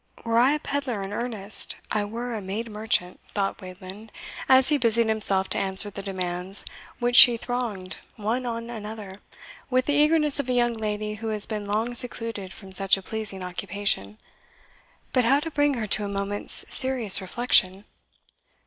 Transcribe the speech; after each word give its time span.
"Were 0.25 0.39
I 0.39 0.53
a 0.53 0.59
pedlar 0.59 1.03
in 1.03 1.13
earnest, 1.13 1.75
I 1.91 2.05
were 2.05 2.33
a 2.33 2.41
made 2.41 2.71
merchant," 2.71 3.19
thought 3.35 3.61
Wayland, 3.61 4.11
as 4.49 4.69
he 4.69 4.79
busied 4.79 5.07
himself 5.07 5.47
to 5.49 5.59
answer 5.59 5.91
the 5.91 6.01
demands 6.01 6.65
which 6.97 7.15
she 7.15 7.37
thronged 7.37 7.97
one 8.15 8.47
on 8.47 8.71
another, 8.71 9.21
with 9.69 9.85
the 9.85 9.93
eagerness 9.93 10.39
of 10.39 10.49
a 10.49 10.53
young 10.53 10.73
lady 10.73 11.13
who 11.21 11.27
has 11.27 11.45
been 11.45 11.67
long 11.67 11.93
secluded 11.93 12.51
from 12.51 12.71
such 12.71 12.97
a 12.97 13.03
pleasing 13.03 13.43
occupation. 13.45 14.17
"But 15.13 15.23
how 15.25 15.39
to 15.39 15.51
bring 15.51 15.75
her 15.75 15.85
to 15.85 16.05
a 16.05 16.09
moment's 16.09 16.65
serious 16.73 17.21
reflection?" 17.21 17.85